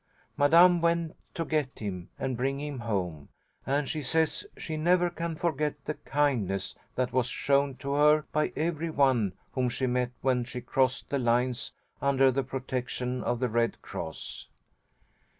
[0.35, 3.29] Madame went on to get him and bring him home,
[3.67, 8.51] and she says she never can forget the kindness that was shown to her by
[8.55, 13.47] every one whom she met when she crossed the lines under the protection of the
[13.47, 14.47] Red Cross.